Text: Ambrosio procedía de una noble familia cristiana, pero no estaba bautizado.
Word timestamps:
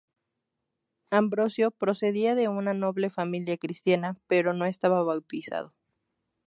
Ambrosio 1.11 1.69
procedía 1.69 2.33
de 2.33 2.47
una 2.47 2.73
noble 2.73 3.11
familia 3.11 3.59
cristiana, 3.59 4.17
pero 4.25 4.51
no 4.51 4.65
estaba 4.65 5.03
bautizado. 5.03 5.75